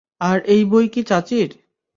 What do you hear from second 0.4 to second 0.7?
এই